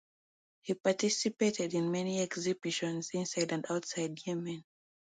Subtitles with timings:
[0.61, 4.63] He participated in many exhibitions inside and outside Yemen.